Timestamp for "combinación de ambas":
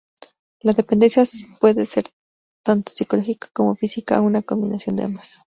4.41-5.43